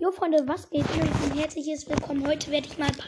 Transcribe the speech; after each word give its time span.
Jo 0.00 0.10
Freunde, 0.10 0.48
was 0.48 0.70
geht? 0.70 0.86
Ein 0.92 1.38
herzliches 1.38 1.86
Willkommen. 1.86 2.26
Heute 2.26 2.50
werde 2.50 2.66
ich 2.66 2.78
mal 2.78 2.86
ein 2.86 2.96
paar 2.96 3.06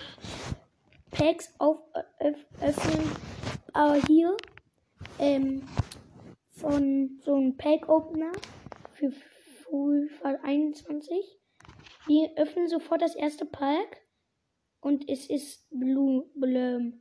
Packs 1.11 1.51
auf, 1.57 1.79
öff, 2.21 2.37
öffnen. 2.61 3.11
Aber 3.73 3.95
hier 4.07 4.37
ähm, 5.19 5.63
von 6.51 7.19
so 7.25 7.35
einem 7.35 7.57
Pack-Opener 7.57 8.33
für 8.93 9.11
Full 9.11 10.11
Fall 10.21 10.39
21. 10.43 11.17
Wir 12.09 12.31
öffnen 12.37 12.69
sofort 12.69 13.01
das 13.01 13.15
erste 13.15 13.47
Pack. 13.47 14.03
Und 14.83 15.09
es 15.09 15.31
ist 15.31 15.67
Blue 15.71 16.27
Blum. 16.35 17.01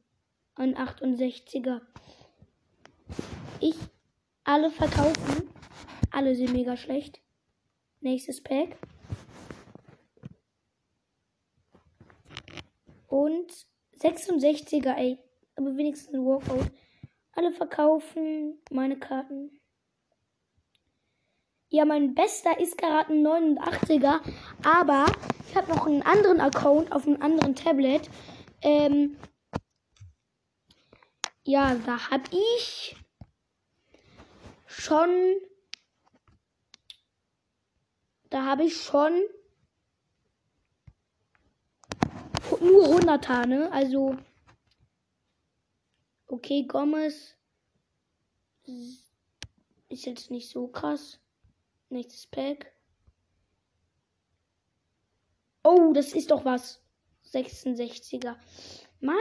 Ein 0.55 0.77
68er. 0.77 1.81
Ich 3.59 3.75
alle 4.45 4.71
verkaufen. 4.71 5.49
Alle 6.11 6.33
sind 6.33 6.53
mega 6.53 6.77
schlecht. 6.77 7.19
Nächstes 7.99 8.41
Pack. 8.41 8.77
Und 13.11 13.51
66er, 13.99 14.95
ey. 14.95 15.19
Aber 15.57 15.75
wenigstens 15.75 16.13
ein 16.13 16.25
Walkout. 16.25 16.71
Alle 17.33 17.52
verkaufen 17.52 18.61
meine 18.71 18.97
Karten. 18.97 19.59
Ja, 21.67 21.83
mein 21.83 22.13
bester 22.16 22.57
ist 22.57 22.77
gerade 22.77 23.11
ein 23.11 23.27
89er. 23.27 24.21
Aber 24.63 25.05
ich 25.49 25.55
habe 25.57 25.73
noch 25.73 25.88
einen 25.88 26.03
anderen 26.03 26.39
Account 26.39 26.93
auf 26.93 27.05
einem 27.05 27.21
anderen 27.21 27.53
Tablet. 27.53 28.09
Ähm, 28.61 29.17
ja, 31.43 31.75
da 31.85 32.09
habe 32.11 32.23
ich 32.31 32.95
schon. 34.67 35.35
Da 38.30 38.45
habe 38.45 38.63
ich 38.63 38.81
schon 38.81 39.21
nur 42.59 42.87
100er, 42.87 43.45
ne? 43.45 43.71
Also. 43.71 44.17
Okay, 46.27 46.63
Gomez 46.63 47.35
ist 49.89 50.05
jetzt 50.05 50.31
nicht 50.31 50.49
so 50.49 50.67
krass. 50.67 51.19
Nächstes 51.89 52.27
Pack. 52.27 52.73
Oh, 55.63 55.91
das 55.93 56.13
ist 56.13 56.31
doch 56.31 56.45
was. 56.45 56.81
66er. 57.25 58.38
Mann! 58.99 59.17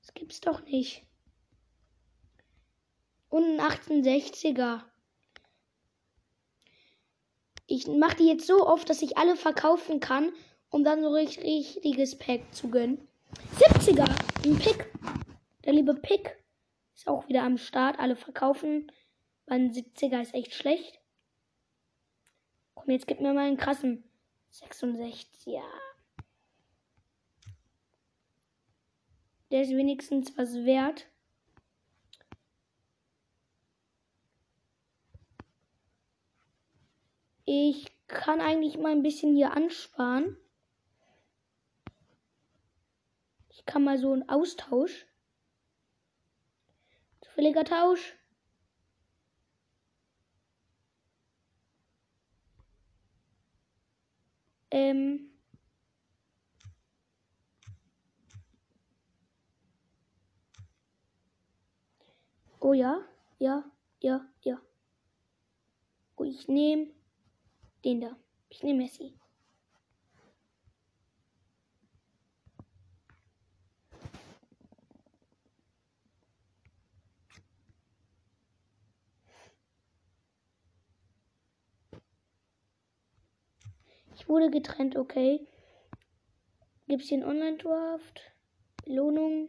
Das 0.00 0.14
gibt's 0.14 0.40
doch 0.40 0.62
nicht. 0.62 1.06
Und 3.28 3.58
ein 3.58 3.60
68er. 3.60 4.84
Ich 7.74 7.86
mache 7.86 8.16
die 8.16 8.26
jetzt 8.26 8.46
so 8.46 8.66
oft, 8.66 8.90
dass 8.90 9.00
ich 9.00 9.16
alle 9.16 9.34
verkaufen 9.34 9.98
kann, 9.98 10.34
um 10.68 10.84
dann 10.84 11.00
so 11.00 11.08
ein 11.08 11.26
richtiges 11.26 12.18
Pack 12.18 12.42
zu 12.52 12.68
gönnen. 12.68 13.08
70er, 13.56 14.06
ein 14.44 14.58
Pick. 14.58 14.92
Der 15.64 15.72
liebe 15.72 15.94
Pick 15.94 16.36
ist 16.94 17.08
auch 17.08 17.26
wieder 17.28 17.44
am 17.44 17.56
Start. 17.56 17.98
Alle 17.98 18.14
verkaufen. 18.14 18.92
Mein 19.46 19.72
70er 19.72 20.20
ist 20.20 20.34
echt 20.34 20.52
schlecht. 20.52 21.00
Komm, 22.74 22.90
jetzt 22.90 23.06
gib 23.06 23.22
mir 23.22 23.32
mal 23.32 23.46
einen 23.46 23.56
krassen. 23.56 24.04
66, 24.50 25.46
ja. 25.46 25.64
Der 29.50 29.62
ist 29.62 29.70
wenigstens 29.70 30.36
was 30.36 30.52
wert. 30.66 31.06
Ich 37.44 37.92
kann 38.06 38.40
eigentlich 38.40 38.78
mal 38.78 38.92
ein 38.92 39.02
bisschen 39.02 39.34
hier 39.34 39.52
ansparen. 39.52 40.36
Ich 43.50 43.66
kann 43.66 43.84
mal 43.84 43.98
so 43.98 44.12
einen 44.12 44.28
Austausch. 44.28 45.06
Zufälliger 47.20 47.64
Tausch. 47.64 48.16
Ähm. 54.70 55.30
Oh 62.60 62.72
ja, 62.72 63.02
ja, 63.38 63.64
ja, 64.00 64.26
ja. 64.42 64.60
Ich 66.24 66.48
nehme 66.48 66.90
den 67.84 68.00
da. 68.00 68.16
Ich 68.48 68.62
nehme 68.62 68.82
Messi. 68.82 69.14
Ich 84.14 84.28
wurde 84.28 84.50
getrennt, 84.50 84.96
okay. 84.96 85.40
Gibt 86.86 87.02
es 87.02 87.12
einen 87.12 87.24
Online-Draft? 87.24 88.20
Belohnung? 88.84 89.48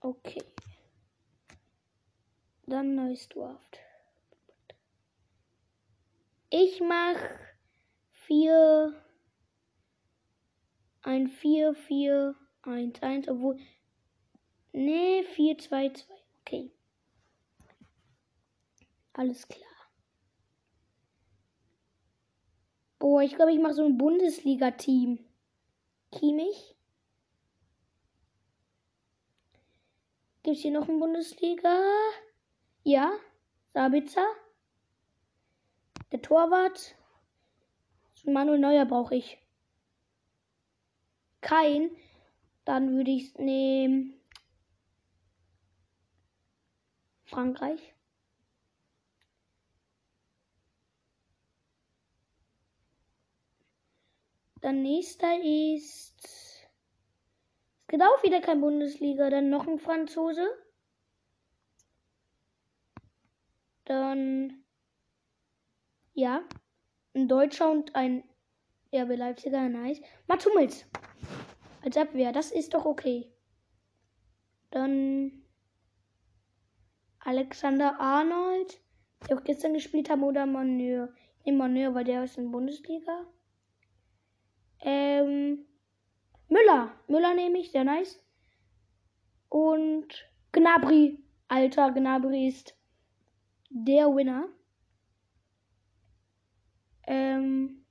Okay. 0.00 0.53
Dann 2.66 2.94
neues 2.94 3.28
Draft. 3.28 3.78
Ich 6.50 6.80
mach 6.80 7.16
vier. 8.26 8.94
Ein 11.02 11.28
4, 11.28 11.74
4, 11.74 12.34
1, 12.62 13.02
1, 13.02 13.28
obwohl. 13.28 13.58
Nee, 14.72 15.22
4, 15.22 15.58
2, 15.58 15.88
2. 15.90 16.14
Okay. 16.40 16.70
Alles 19.12 19.46
klar. 19.46 19.64
Boah, 22.98 23.22
ich 23.22 23.34
glaube, 23.34 23.52
ich 23.52 23.60
mache 23.60 23.74
so 23.74 23.84
ein 23.84 23.98
Bundesliga-Team. 23.98 25.18
Kiemich. 26.10 26.74
Gibt 30.42 30.56
es 30.56 30.62
hier 30.62 30.70
noch 30.70 30.88
ein 30.88 30.98
Bundesliga? 30.98 31.82
Ja. 32.84 33.18
Sabitzer. 33.72 34.26
Der 36.12 36.20
Torwart. 36.20 36.94
Manuel 38.24 38.58
Neuer 38.58 38.84
brauche 38.84 39.16
ich. 39.16 39.38
Kein. 41.40 41.90
Dann 42.66 42.94
würde 42.94 43.10
ich 43.10 43.34
nehmen. 43.36 44.20
Frankreich. 47.24 47.94
Dann 54.60 54.82
nächster 54.82 55.38
ist. 55.42 56.22
Es 57.82 57.88
gibt 57.88 58.02
auch 58.02 58.22
wieder 58.22 58.42
kein 58.42 58.60
Bundesliga. 58.60 59.30
Dann 59.30 59.48
noch 59.48 59.66
ein 59.66 59.78
Franzose. 59.78 60.63
Dann. 63.84 64.64
Ja. 66.14 66.42
Ein 67.14 67.28
Deutscher 67.28 67.70
und 67.70 67.94
ein 67.94 68.24
RB 68.92 69.16
Leipziger. 69.16 69.68
Nice. 69.68 70.00
Mats. 70.26 70.86
Als 71.82 71.96
Abwehr. 71.96 72.32
Das 72.32 72.50
ist 72.50 72.74
doch 72.74 72.84
okay. 72.84 73.30
Dann. 74.70 75.44
Alexander 77.20 77.98
Arnold. 78.00 78.80
Der 79.28 79.38
auch 79.38 79.44
gestern 79.44 79.74
gespielt 79.74 80.10
haben. 80.10 80.22
Oder 80.22 80.46
Maneur. 80.46 81.12
Ich 81.38 81.46
nehme 81.46 81.58
Maneur, 81.58 81.94
weil 81.94 82.04
der 82.04 82.24
ist 82.24 82.38
in 82.38 82.50
Bundesliga. 82.50 83.26
Ähm, 84.80 85.66
Müller. 86.48 86.92
Müller 87.08 87.34
nehme 87.34 87.58
ich, 87.58 87.70
sehr 87.70 87.84
nice. 87.84 88.22
Und 89.48 90.30
Gnabry. 90.52 91.18
Alter, 91.48 91.92
Gnabry 91.92 92.48
ist 92.48 92.74
der 93.74 94.06
Winner. 94.06 94.48
Ähm, 97.06 97.84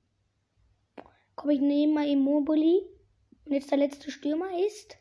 komm, 1.36 1.50
ich 1.50 1.60
nehme 1.60 1.92
mal 1.92 2.08
Immobili. 2.08 2.82
Und 3.44 3.52
jetzt 3.52 3.70
der 3.70 3.78
letzte 3.78 4.10
Stürmer 4.10 4.48
ist 4.66 4.96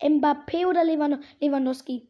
Mbappé 0.00 0.66
oder 0.66 0.84
Lewandowski. 0.84 2.06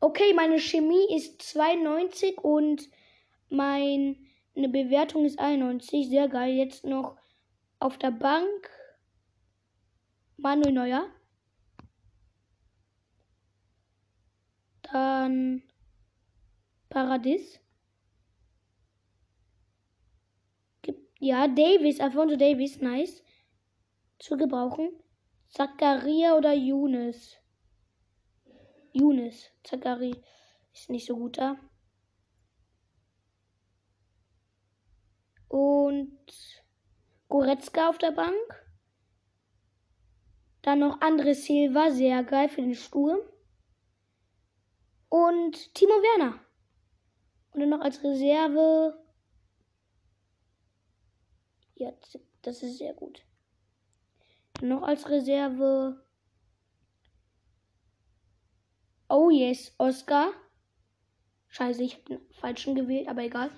Okay, 0.00 0.32
meine 0.34 0.60
Chemie 0.60 1.14
ist 1.14 1.42
92 1.42 2.38
und 2.38 2.88
meine 3.50 4.16
Bewertung 4.54 5.24
ist 5.24 5.40
91. 5.40 6.08
Sehr 6.08 6.28
geil. 6.28 6.54
Jetzt 6.54 6.84
noch 6.84 7.16
auf 7.80 7.98
der 7.98 8.12
Bank 8.12 8.70
Manuel 10.36 10.72
Neuer. 10.72 11.08
Dann 14.82 15.64
Paradies. 16.88 17.60
Ja, 21.20 21.48
Davis, 21.48 22.00
Alfonso 22.00 22.36
Davis, 22.36 22.80
nice. 22.80 23.22
Zu 24.18 24.36
gebrauchen. 24.36 24.90
Zakaria 25.48 26.36
oder 26.36 26.52
Younes? 26.52 27.36
Younes. 28.92 29.50
Zakari 29.64 30.14
ist 30.72 30.90
nicht 30.90 31.06
so 31.06 31.16
gut 31.16 31.38
da. 31.38 31.58
Und 35.48 36.18
Goretzka 37.28 37.88
auf 37.88 37.98
der 37.98 38.12
Bank. 38.12 38.66
Dann 40.62 40.80
noch 40.80 41.00
André 41.00 41.34
Silva, 41.34 41.90
sehr 41.90 42.22
geil 42.24 42.48
für 42.48 42.62
den 42.62 42.74
Sturm. 42.74 43.20
Und 45.08 45.74
Timo 45.74 45.94
Werner. 45.94 46.47
Und 47.52 47.60
dann 47.60 47.70
noch 47.70 47.80
als 47.80 48.02
Reserve. 48.02 48.98
Ja, 51.74 51.92
das 52.42 52.62
ist 52.62 52.78
sehr 52.78 52.94
gut. 52.94 53.24
Dann 54.54 54.70
noch 54.70 54.82
als 54.82 55.08
Reserve. 55.08 56.04
Oh 59.08 59.30
yes, 59.30 59.74
Oscar. 59.78 60.32
Scheiße, 61.48 61.82
ich 61.82 61.94
habe 61.94 62.04
den 62.04 62.30
falschen 62.32 62.74
gewählt, 62.74 63.08
aber 63.08 63.22
egal. 63.22 63.50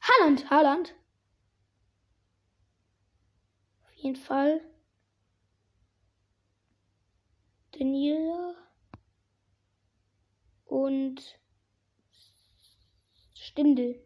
Haaland, 0.00 0.50
Haaland. 0.50 0.94
Auf 3.84 3.92
jeden 3.94 4.16
Fall. 4.16 4.60
Daniela. 7.72 8.54
Und 10.66 11.39
Stindel. 13.50 14.00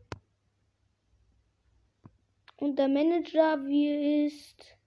Und 2.56 2.78
der 2.78 2.88
Manager, 2.88 3.62
wie 3.66 4.24
ist. 4.24 4.78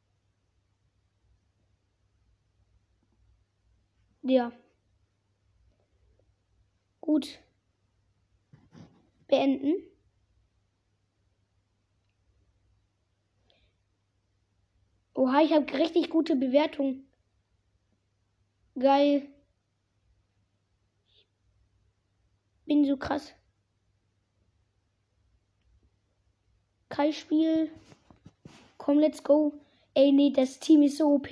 Ja. 4.23 4.51
Gut. 7.01 7.39
Beenden. 9.27 9.75
Oha, 15.13 15.41
ich 15.41 15.53
habe 15.53 15.71
richtig 15.73 16.09
gute 16.09 16.35
Bewertung. 16.35 17.05
Geil. 18.73 19.27
Bin 22.65 22.85
so 22.85 22.97
krass. 22.97 23.36
Kai 26.89 27.11
Spiel. 27.11 27.69
Komm, 28.77 28.99
let's 28.99 29.23
go. 29.23 29.53
Ey, 29.93 30.11
nee, 30.11 30.31
das 30.31 30.59
Team 30.59 30.83
ist 30.83 30.97
so 30.97 31.15
OP. 31.15 31.31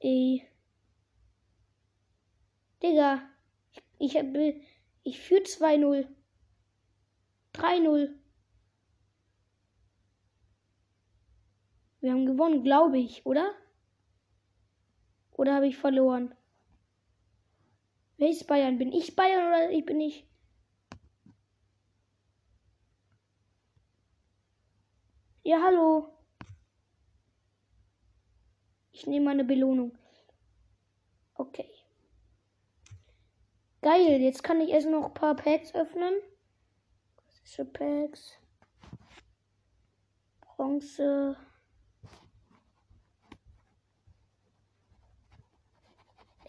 Ey. 0.00 0.46
Digga. 2.82 3.22
Ich, 3.98 4.16
hab, 4.16 4.26
ich 5.02 5.20
führe 5.20 5.42
2-0. 5.42 6.06
3-0. 7.54 8.14
Wir 12.00 12.12
haben 12.12 12.24
gewonnen, 12.24 12.62
glaube 12.62 12.98
ich, 12.98 13.26
oder? 13.26 13.52
Oder 15.32 15.56
habe 15.56 15.66
ich 15.66 15.76
verloren? 15.76 16.34
Ist 18.28 18.46
Bayern? 18.46 18.76
Bin 18.76 18.92
ich 18.92 19.16
Bayern 19.16 19.46
oder 19.46 19.70
ich 19.70 19.84
bin 19.84 19.98
ich? 20.00 20.26
Ja, 25.42 25.62
hallo. 25.62 26.12
Ich 28.92 29.06
nehme 29.06 29.24
meine 29.24 29.44
Belohnung. 29.44 29.96
Okay. 31.34 31.70
Geil, 33.80 34.20
jetzt 34.20 34.42
kann 34.42 34.60
ich 34.60 34.68
erst 34.68 34.88
noch 34.88 35.06
ein 35.06 35.14
paar 35.14 35.34
Packs 35.34 35.74
öffnen. 35.74 36.12
Klassische 37.16 37.64
Packs. 37.64 38.38
Bronze. 40.42 41.36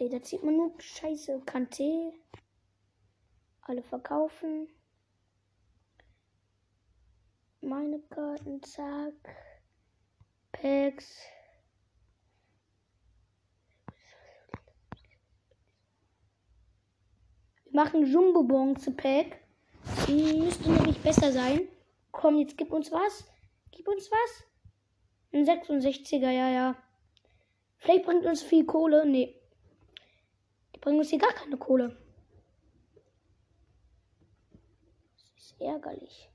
Ey, 0.02 0.10
da 0.10 0.20
zieht 0.20 0.42
man 0.42 0.58
nur 0.58 0.74
Scheiße. 0.80 1.42
Kante. 1.46 2.12
Alle 3.62 3.84
verkaufen. 3.84 4.68
Meine 7.62 8.00
Karten, 8.10 8.64
zack. 8.64 9.14
Packs. 10.54 11.22
Wir 17.66 17.72
machen 17.72 18.04
Jumbo 18.04 18.42
Bronze 18.42 18.90
Pack. 18.90 19.40
Müsste 20.08 20.72
nämlich 20.72 21.00
besser 21.04 21.32
sein. 21.32 21.68
Komm, 22.10 22.40
jetzt 22.40 22.58
gib 22.58 22.72
uns 22.72 22.92
was. 22.92 23.32
Gib 23.70 23.88
uns 23.88 24.10
was. 24.10 24.44
Ein 25.32 25.46
66er, 25.46 26.32
ja, 26.32 26.50
ja. 26.50 26.76
Vielleicht 27.78 28.06
bringt 28.06 28.26
uns 28.26 28.42
viel 28.42 28.66
Kohle. 28.66 29.06
Nee. 29.06 29.41
Bringen 30.82 30.98
uns 30.98 31.10
hier 31.10 31.20
gar 31.20 31.34
keine 31.34 31.58
Kohle. 31.58 31.96
Das 35.14 35.46
ist 35.46 35.62
ärgerlich. 35.62 36.32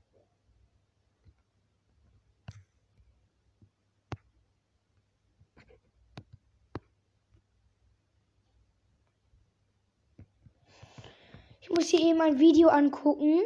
Ich 11.59 11.69
muss 11.69 11.89
hier 11.89 11.99
eben 11.99 12.21
ein 12.21 12.39
Video 12.39 12.69
angucken. 12.69 13.41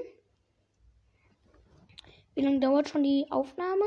Wie 2.35 2.41
lange 2.41 2.59
dauert 2.59 2.87
schon 2.87 3.01
die 3.01 3.25
Aufnahme? 3.31 3.85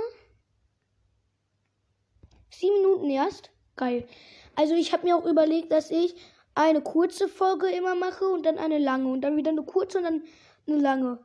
Sieben 2.51 2.75
Minuten 2.83 3.09
erst. 3.11 3.53
Geil. 3.77 4.09
Also 4.57 4.75
ich 4.75 4.93
habe 4.93 5.05
mir 5.05 5.17
auch 5.17 5.25
überlegt, 5.25 5.71
dass 5.71 5.93
ich 5.93 6.17
eine 6.55 6.83
kurze 6.83 7.29
Folge 7.29 7.69
immer 7.69 7.95
mache 7.95 8.27
und 8.27 8.47
dann 8.47 8.59
eine 8.59 8.79
lange 8.79 9.09
und 9.11 9.23
dann 9.23 9.37
wieder 9.37 9.51
eine 9.51 9.65
kurze 9.65 9.99
und 9.99 10.05
dann 10.05 10.23
eine 10.67 10.79
lange. 10.79 11.19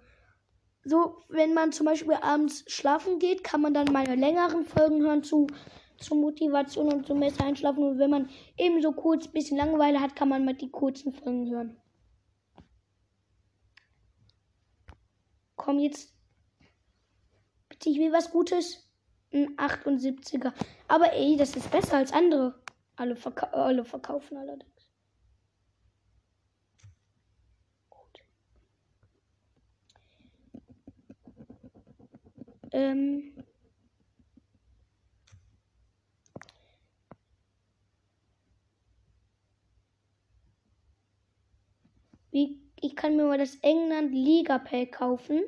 So, 0.83 1.17
wenn 1.27 1.53
man 1.53 1.71
zum 1.71 1.85
Beispiel 1.85 2.15
abends 2.21 2.63
schlafen 2.67 3.19
geht, 3.19 3.43
kann 3.43 3.61
man 3.61 3.73
dann 3.73 3.91
meine 3.91 4.15
längeren 4.15 4.63
Folgen 4.65 5.01
hören 5.01 5.23
zu, 5.23 5.47
zur 5.97 6.17
Motivation 6.17 6.91
und 6.91 7.05
zum 7.05 7.19
besser 7.19 7.43
einschlafen. 7.43 7.83
Und 7.83 7.99
wenn 7.99 8.09
man 8.09 8.29
eben 8.57 8.81
so 8.81 8.91
kurz 8.93 9.27
ein 9.27 9.33
bisschen 9.33 9.57
Langeweile 9.57 9.99
hat, 9.99 10.15
kann 10.15 10.29
man 10.29 10.45
mal 10.45 10.55
die 10.55 10.71
kurzen 10.71 11.13
Folgen 11.13 11.49
hören. 11.51 11.77
Komm 15.55 15.79
jetzt. 15.79 16.15
Bitte, 17.67 17.89
ich 17.89 17.99
will 17.99 18.13
was 18.13 18.31
Gutes. 18.31 18.89
Ein 19.31 19.57
78er. 19.57 20.53
Aber 20.87 21.13
ey, 21.13 21.37
das 21.37 21.55
ist 21.55 21.69
besser 21.69 21.97
als 21.97 22.11
andere. 22.11 22.63
Alle, 22.95 23.15
verka 23.15 23.47
alle 23.47 23.85
verkaufen 23.85 24.37
allerdings. 24.37 24.89
Gut. 27.89 28.23
Ähm. 32.79 33.33
Wie 42.31 42.61
ich 42.81 42.95
kann 42.95 43.17
mir 43.17 43.25
mal 43.25 43.37
das 43.37 43.55
England 43.55 44.13
Liga 44.13 44.59
Pack 44.59 44.93
kaufen. 44.93 45.43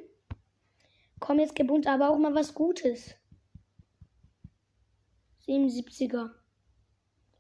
Komm, 1.20 1.40
jetzt 1.40 1.56
gib 1.56 1.72
aber 1.88 2.10
auch 2.10 2.18
mal 2.18 2.36
was 2.36 2.54
Gutes. 2.54 3.16
77er. 5.48 6.32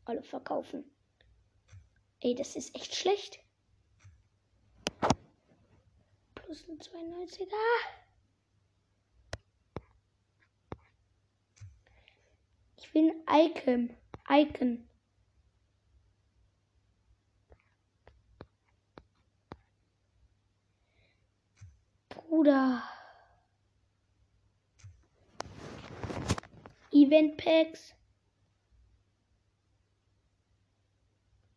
Alle 0.05 0.23
verkaufen. 0.23 0.85
Ey, 2.21 2.35
das 2.35 2.55
ist 2.55 2.73
echt 2.75 2.95
schlecht. 2.95 3.39
Plus 6.35 6.67
ein 6.69 6.79
92er. 6.79 8.00
Ich 12.91 12.93
bin 12.93 13.13
Icon. 13.25 13.89
Icon. 14.29 14.85
Bruder. 22.09 22.83
Event 26.91 27.37
Packs. 27.37 27.93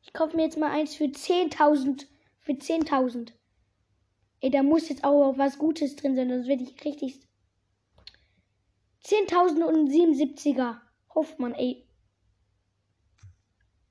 Ich 0.02 0.12
kaufe 0.12 0.36
mir 0.36 0.44
jetzt 0.44 0.56
mal 0.56 0.70
eins 0.70 0.94
für 0.94 1.06
10.000. 1.06 2.06
Für 2.42 2.52
10.000. 2.52 3.32
Ey, 4.38 4.50
da 4.50 4.62
muss 4.62 4.88
jetzt 4.88 5.02
auch 5.02 5.36
was 5.36 5.58
Gutes 5.58 5.96
drin 5.96 6.14
sein, 6.14 6.28
sonst 6.28 6.46
werde 6.46 6.62
ich 6.62 6.84
richtig. 6.84 7.18
10.077er. 9.02 10.83
Hoffmann, 11.14 11.54
ey. 11.54 11.86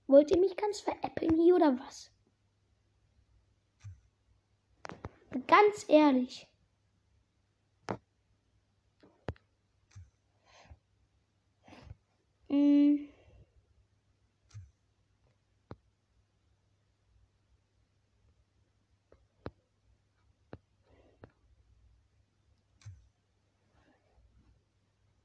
Wollt 0.07 0.31
ihr 0.31 0.39
mich 0.39 0.55
ganz 0.57 0.81
veräppeln 0.81 1.35
hier 1.39 1.55
oder 1.55 1.79
was? 1.79 2.11
Ganz 5.47 5.85
ehrlich. 5.87 6.47
Mm. 12.49 13.09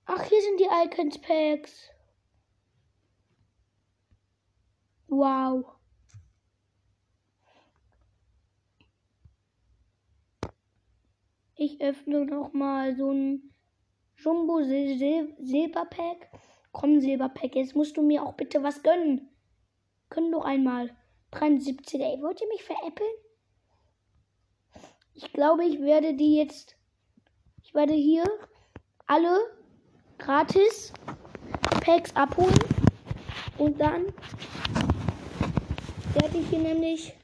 Ach, 0.07 0.23
hier 0.23 0.41
die 0.59 0.69
Icons 0.85 1.19
Packs. 1.19 1.91
Wow. 5.09 5.65
Ich 11.55 11.81
öffne 11.81 12.25
noch 12.25 12.53
mal 12.53 12.97
so 12.97 13.11
ein 13.11 13.55
Jumbo 14.17 14.63
Sil 14.63 14.99
Sil 14.99 15.35
Silberpack. 15.39 16.31
Komm, 16.73 17.01
Silberpack, 17.01 17.57
jetzt 17.57 17.75
musst 17.75 17.97
du 17.97 18.03
mir 18.03 18.23
auch 18.23 18.35
bitte 18.35 18.63
was 18.63 18.83
gönnen. 18.83 19.29
Können 20.09 20.33
doch 20.33 20.45
einmal. 20.45 20.97
73. 21.33 22.01
Ey, 22.01 22.23
wollt 22.23 22.41
ihr 22.41 22.49
mich 22.49 22.63
veräppeln? 22.63 23.11
Ich 25.15 25.33
glaube, 25.33 25.65
ich 25.65 25.81
werde 25.81 26.15
die 26.15 26.37
jetzt. 26.37 26.77
Ich 27.63 27.75
werde 27.75 27.95
hier 27.95 28.25
alle 29.07 29.58
gratis 30.19 30.93
Packs 31.81 32.15
abholen. 32.15 32.59
Und 33.57 33.81
dann 33.81 34.07
werde 36.15 36.39
ich 36.39 36.49
hier 36.49 36.61
nämlich 36.61 37.15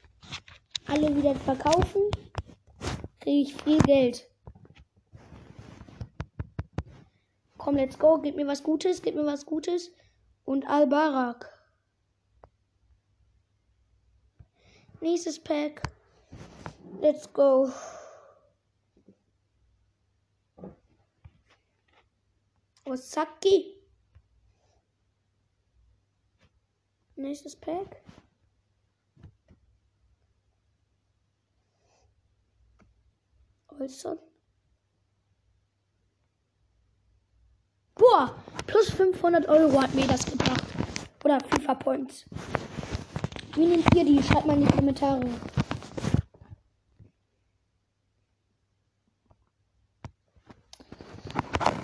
alle 0.87 1.15
wieder 1.15 1.35
verkaufen 1.35 2.01
kriege 3.25 3.41
ich 3.41 3.63
viel 3.63 3.79
Geld. 3.79 4.29
Komm, 7.57 7.75
let's 7.75 7.97
go. 7.97 8.19
Gib 8.19 8.35
mir 8.35 8.45
was 8.45 8.61
Gutes, 8.61 9.01
gib 9.01 9.15
mir 9.15 9.25
was 9.25 9.47
Gutes. 9.47 9.91
Und 10.43 10.67
Al-Barak. 10.67 11.51
Nächstes 15.01 15.39
Pack. 15.39 15.81
Let's 17.01 17.33
go. 17.33 17.71
Osaki. 22.85 23.75
Nächstes 27.15 27.55
Pack. 27.55 28.01
Holzern. 33.71 34.19
Boah, 37.95 38.35
plus 38.67 38.91
500 38.91 39.47
Euro 39.47 39.81
hat 39.81 39.93
mir 39.93 40.07
das 40.07 40.25
gebracht. 40.25 40.63
Oder 41.23 41.39
FIFA 41.39 41.75
Points. 41.75 42.25
Wie 43.55 43.65
nehmt 43.65 43.93
ihr 43.95 44.05
die? 44.05 44.21
Schreibt 44.21 44.45
mal 44.45 44.57
in 44.57 44.67
die 44.67 44.73
Kommentare. 44.73 45.25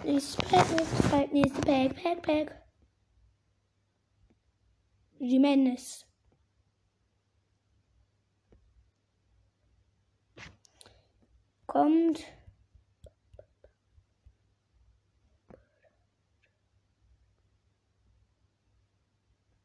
Nächstes 0.04 0.36
Pack, 0.36 0.70
nächstes 0.72 1.10
Pack, 1.10 1.32
nächstes 1.32 1.66
Pack, 1.66 2.04
Pack, 2.04 2.22
Pack. 2.24 2.62
Jimenez. 5.20 6.06
kommt. 11.72 12.26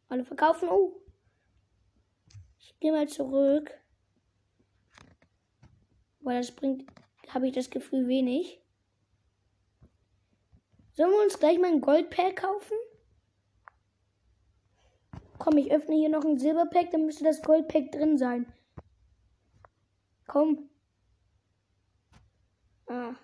Alle 0.09 0.25
verkaufen. 0.25 0.69
Oh. 0.69 1.03
Ich 2.61 2.79
gehe 2.79 2.93
mal 2.93 3.09
zurück. 3.09 3.73
Weil 6.21 6.39
das 6.39 6.55
bringt, 6.55 6.89
habe 7.29 7.49
ich 7.49 7.55
das 7.55 7.71
Gefühl, 7.71 8.07
wenig. 8.07 8.63
Sollen 10.97 11.11
wir 11.11 11.23
uns 11.23 11.39
gleich 11.39 11.59
mal 11.59 11.71
ein 11.71 11.83
Goldpack 11.83 12.37
kaufen? 12.37 12.77
Komm, 15.39 15.59
ich 15.59 15.71
öffne 15.71 15.95
hier 15.95 16.09
noch 16.09 16.25
ein 16.25 16.39
Silberpack, 16.39 16.91
dann 16.91 17.05
müsste 17.05 17.25
das 17.25 17.43
Goldpack 17.43 17.93
drin 17.93 18.17
sein. 18.17 18.51
Komm. 20.27 20.71
Ah, 22.87 23.15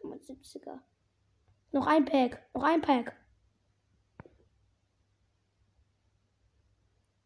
75er. 0.00 0.78
Noch 1.72 1.86
ein 1.88 2.04
Pack. 2.04 2.48
Noch 2.54 2.62
ein 2.62 2.80
Pack. 2.80 3.16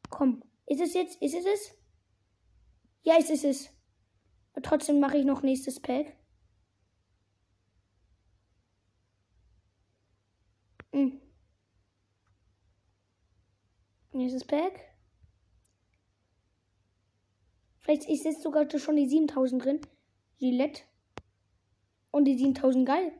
Komm. 0.08 0.42
Ist 0.66 0.80
es 0.80 0.94
jetzt? 0.94 1.20
Ist 1.20 1.34
es 1.34 1.44
es? 1.44 1.78
Ja, 3.02 3.18
ist 3.18 3.30
es 3.30 3.44
es. 3.44 3.68
Aber 4.52 4.62
trotzdem 4.62 5.00
mache 5.00 5.18
ich 5.18 5.26
noch 5.26 5.42
nächstes 5.42 5.80
Pack. 5.80 6.16
Nächstes 14.22 14.44
Pack. 14.44 14.80
Vielleicht 17.80 18.08
ist 18.08 18.24
jetzt 18.24 18.42
sogar 18.42 18.70
schon 18.78 18.94
die 18.94 19.08
7000 19.08 19.64
drin. 19.64 19.80
Gillette. 20.38 20.82
Und 22.12 22.26
die 22.26 22.38
7000 22.38 22.86
geil. 22.86 23.12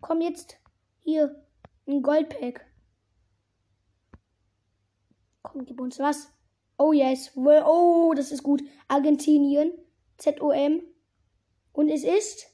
Komm 0.00 0.20
jetzt. 0.20 0.58
Hier. 0.98 1.46
Ein 1.86 2.02
Goldpack. 2.02 2.66
Komm, 5.42 5.64
gib 5.64 5.80
uns 5.80 6.00
was. 6.00 6.32
Oh 6.78 6.92
yes. 6.92 7.30
Oh, 7.36 8.12
das 8.16 8.32
ist 8.32 8.42
gut. 8.42 8.60
Argentinien. 8.88 9.70
ZOM. 10.16 10.82
Und 11.72 11.90
es 11.90 12.02
ist. 12.02 12.48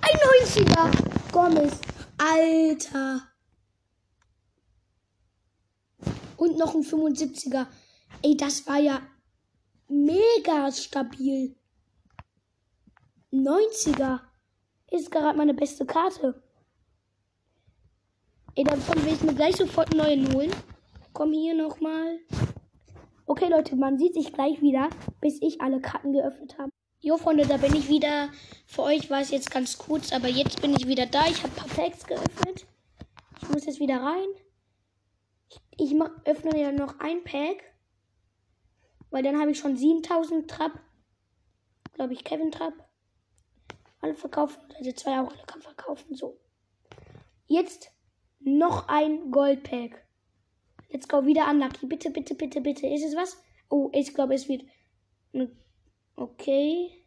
Ein 0.00 0.18
90er. 0.46 1.30
Gomez. 1.30 1.78
Alter. 2.16 3.31
Und 6.42 6.58
noch 6.58 6.74
ein 6.74 6.82
75er. 6.82 7.68
Ey, 8.20 8.36
das 8.36 8.66
war 8.66 8.78
ja 8.78 9.00
mega 9.86 10.72
stabil. 10.72 11.54
90er. 13.30 14.18
Ist 14.90 15.12
gerade 15.12 15.38
meine 15.38 15.54
beste 15.54 15.86
Karte. 15.86 16.42
Ey, 18.56 18.64
davon 18.64 19.04
will 19.04 19.12
ich 19.12 19.22
mir 19.22 19.34
gleich 19.34 19.54
sofort 19.54 19.92
einen 19.92 20.02
neuen 20.02 20.34
holen. 20.34 20.50
Komm 21.12 21.32
hier 21.32 21.54
nochmal. 21.54 22.18
Okay, 23.26 23.48
Leute, 23.48 23.76
man 23.76 23.96
sieht 24.00 24.14
sich 24.14 24.32
gleich 24.32 24.60
wieder, 24.60 24.90
bis 25.20 25.40
ich 25.40 25.60
alle 25.60 25.80
Karten 25.80 26.12
geöffnet 26.12 26.58
habe. 26.58 26.72
Jo, 27.02 27.18
Freunde, 27.18 27.46
da 27.46 27.56
bin 27.56 27.76
ich 27.76 27.88
wieder. 27.88 28.30
Für 28.66 28.82
euch 28.82 29.08
war 29.10 29.20
es 29.20 29.30
jetzt 29.30 29.52
ganz 29.52 29.78
kurz, 29.78 30.12
aber 30.12 30.26
jetzt 30.26 30.60
bin 30.60 30.74
ich 30.74 30.88
wieder 30.88 31.06
da. 31.06 31.24
Ich 31.28 31.40
habe 31.44 31.52
ein 31.52 31.68
paar 31.68 31.68
Packs 31.68 32.04
geöffnet. 32.04 32.66
Ich 33.40 33.48
muss 33.48 33.66
jetzt 33.66 33.78
wieder 33.78 34.02
rein. 34.02 34.41
Ich, 35.76 35.94
mach, 35.94 36.10
öffne 36.24 36.58
ja 36.58 36.72
noch 36.72 37.00
ein 37.00 37.24
Pack. 37.24 37.62
Weil 39.10 39.22
dann 39.22 39.38
habe 39.38 39.50
ich 39.50 39.58
schon 39.58 39.76
7000 39.76 40.50
Trap. 40.50 40.72
Glaube 41.92 42.14
ich, 42.14 42.24
Kevin 42.24 42.50
Trap 42.50 42.74
alle 44.02 44.14
verkaufen. 44.14 44.60
Also 44.76 44.92
zwei 44.92 45.20
auch 45.20 45.32
alle 45.32 45.44
kann 45.46 45.62
verkaufen. 45.62 46.14
So. 46.14 46.38
Jetzt 47.46 47.90
noch 48.40 48.88
ein 48.88 49.30
Goldpack. 49.30 50.04
Let's 50.90 51.08
go. 51.08 51.24
Wieder 51.24 51.48
unlucky. 51.48 51.86
Bitte, 51.86 52.10
bitte, 52.10 52.34
bitte, 52.34 52.60
bitte. 52.60 52.86
Ist 52.86 53.04
es 53.04 53.16
was? 53.16 53.40
Oh, 53.70 53.90
ich 53.94 54.12
glaube, 54.12 54.34
es 54.34 54.48
wird. 54.48 54.64
Okay. 56.16 57.06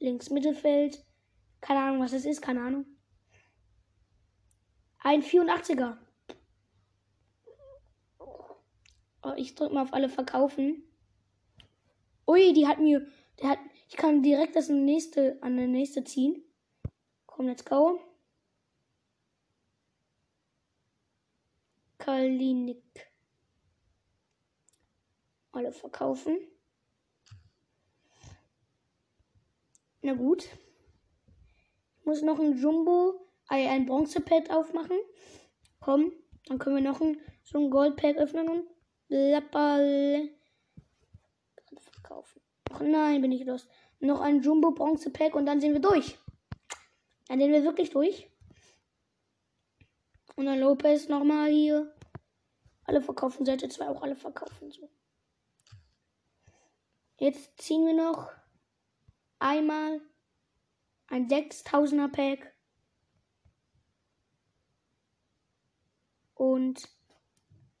Links 0.00 0.30
Mittelfeld. 0.30 1.04
Keine 1.60 1.80
Ahnung, 1.80 2.00
was 2.00 2.12
das 2.12 2.24
ist. 2.24 2.40
Keine 2.40 2.62
Ahnung. 2.62 2.86
Ein 4.98 5.22
84er. 5.22 5.98
Oh, 9.22 9.32
ich 9.36 9.54
drücke 9.54 9.74
mal 9.74 9.82
auf 9.82 9.92
alle 9.92 10.08
verkaufen. 10.08 10.82
Ui, 12.26 12.52
die 12.52 12.66
hat 12.66 12.78
mir. 12.78 13.06
Der 13.40 13.50
hat, 13.50 13.58
ich 13.88 13.96
kann 13.96 14.22
direkt 14.22 14.56
das 14.56 14.68
nächste, 14.68 15.42
an 15.42 15.56
der 15.56 15.66
nächste 15.66 16.04
ziehen. 16.04 16.42
Komm, 17.26 17.46
let's 17.46 17.64
go. 17.64 18.00
Kalinik. 21.98 23.12
Alle 25.52 25.72
verkaufen. 25.72 26.38
Na 30.02 30.14
gut. 30.14 30.48
Ich 31.98 32.06
muss 32.06 32.22
noch 32.22 32.40
ein 32.40 32.56
Jumbo, 32.56 33.28
ein 33.48 33.86
Bronze-Pad 33.86 34.50
aufmachen. 34.50 34.98
Komm, 35.80 36.12
dann 36.46 36.58
können 36.58 36.76
wir 36.76 36.82
noch 36.82 37.00
ein, 37.00 37.20
so 37.44 37.58
ein 37.58 37.70
Gold-Pack 37.70 38.16
öffnen 38.16 38.48
Lapperl 39.10 40.30
verkaufen. 41.78 42.40
Ach 42.72 42.80
nein, 42.80 43.20
bin 43.20 43.32
ich 43.32 43.44
los. 43.44 43.66
Noch 43.98 44.20
ein 44.20 44.40
Jumbo-Bronze-Pack 44.40 45.34
und 45.34 45.46
dann 45.46 45.60
sind 45.60 45.72
wir 45.72 45.80
durch. 45.80 46.16
Dann 47.26 47.38
sind 47.38 47.52
wir 47.52 47.64
wirklich 47.64 47.90
durch. 47.90 48.30
Und 50.36 50.46
dann 50.46 50.60
Lopez 50.60 51.08
nochmal 51.08 51.50
hier. 51.50 51.94
Alle 52.84 53.02
verkaufen, 53.02 53.44
Seite 53.44 53.68
2 53.68 53.88
auch 53.88 54.02
alle 54.02 54.16
verkaufen. 54.16 54.70
So. 54.70 54.88
Jetzt 57.18 57.60
ziehen 57.60 57.84
wir 57.86 57.94
noch 57.94 58.30
einmal 59.38 60.00
ein 61.08 61.28
6000er 61.28 62.08
Pack. 62.08 62.54
Und 66.34 66.88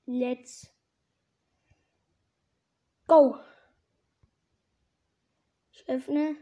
let's 0.04 0.70
go. 3.10 3.36
Ich 5.72 5.88
öffne. 5.88 6.36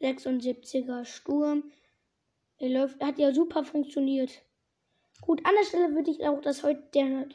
76er 0.00 1.04
Sturm. 1.04 1.70
Er 2.58 2.68
läuft, 2.68 3.00
hat 3.02 3.18
ja 3.18 3.32
super 3.32 3.64
funktioniert. 3.64 4.42
Gut, 5.20 5.40
an 5.46 5.52
der 5.58 5.66
Stelle 5.66 5.94
würde 5.94 6.10
ich 6.10 6.26
auch 6.26 6.40
das 6.40 6.64
heute, 6.64 6.82
der, 6.94 7.28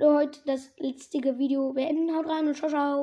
heute 0.00 0.40
das 0.46 0.72
letzte 0.78 1.18
Video 1.38 1.72
beenden. 1.74 2.14
Haut 2.16 2.26
rein 2.26 2.48
und 2.48 2.56
ciao, 2.56 2.70
ciao. 2.70 3.02